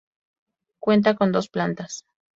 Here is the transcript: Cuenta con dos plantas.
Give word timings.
Cuenta 0.79 1.13
con 1.13 1.31
dos 1.31 1.47
plantas. 1.47 2.05